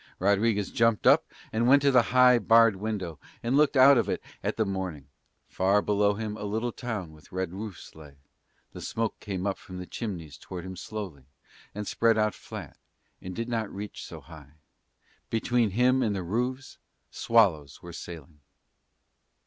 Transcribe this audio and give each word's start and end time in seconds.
Rodriguez 0.17 0.71
jumped 0.71 1.05
up 1.05 1.27
and 1.53 1.67
went 1.67 1.83
to 1.83 1.91
the 1.91 2.01
high, 2.09 2.39
barred 2.39 2.75
window 2.77 3.19
and 3.43 3.55
looked 3.55 3.77
out 3.77 3.99
of 3.99 4.09
it 4.09 4.19
at 4.43 4.57
the 4.57 4.65
morning: 4.65 5.05
far 5.47 5.79
below 5.79 6.15
him 6.15 6.35
a 6.37 6.43
little 6.43 6.71
town 6.71 7.13
with 7.13 7.31
red 7.31 7.53
roofs 7.53 7.93
lay; 7.93 8.15
the 8.73 8.81
smoke 8.81 9.19
came 9.19 9.45
up 9.45 9.59
from 9.59 9.77
the 9.77 9.85
chimneys 9.85 10.39
toward 10.39 10.65
him 10.65 10.75
slowly, 10.75 11.25
and 11.75 11.87
spread 11.87 12.17
out 12.17 12.33
flat 12.33 12.79
and 13.21 13.35
did 13.35 13.47
not 13.47 13.69
reach 13.71 14.03
so 14.03 14.21
high. 14.21 14.53
Between 15.29 15.69
him 15.69 16.01
and 16.01 16.15
the 16.15 16.23
roofs 16.23 16.79
swallows 17.11 17.83
were 17.83 17.93
sailing. 17.93 18.39